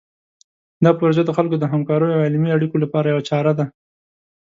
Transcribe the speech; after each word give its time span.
دا 0.83 0.91
پروژه 0.99 1.23
د 1.25 1.31
خلکو 1.37 1.55
د 1.59 1.63
همکاریو 1.73 2.15
او 2.15 2.25
علمي 2.27 2.49
اړیکو 2.57 2.81
لپاره 2.83 3.07
یوه 3.13 3.23
چاره 3.29 3.51
ده. 3.59 3.65